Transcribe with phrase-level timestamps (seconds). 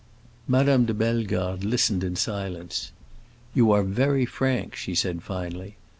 [0.47, 2.91] Madame de Bellegarde listened in silence.
[3.53, 5.75] "You are very frank," she said finally.